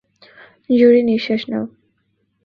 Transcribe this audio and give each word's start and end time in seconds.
জোরে 0.69 1.01
নিশ্বাস 1.03 1.41
নাও। 1.51 1.65